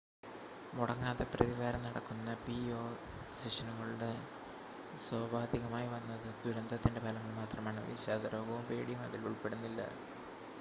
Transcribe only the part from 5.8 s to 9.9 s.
വന്നത് ദുരന്തത്തിൻ്റെ ഫലങ്ങൾ മാത്രമാണ് വിഷാദരോഗവും പേടിയും അതിൽ ഉൾപ്പെടുന്നില്ല